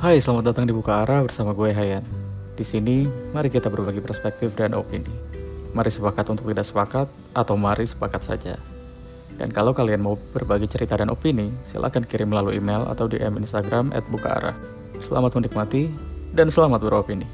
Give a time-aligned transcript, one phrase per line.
[0.00, 2.00] Hai, selamat datang di Buka Arah bersama gue Hayan.
[2.56, 3.04] Di sini,
[3.36, 5.12] mari kita berbagi perspektif dan opini.
[5.76, 7.04] Mari sepakat untuk tidak sepakat,
[7.36, 8.56] atau mari sepakat saja.
[9.36, 13.92] Dan kalau kalian mau berbagi cerita dan opini, silahkan kirim melalui email atau DM Instagram
[13.92, 14.56] at Buka Arah.
[15.04, 15.92] Selamat menikmati,
[16.32, 17.28] dan selamat beropini.